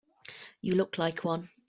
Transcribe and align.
You 0.61 0.73
look 0.77 0.97
like 0.97 1.23
one. 1.23 1.47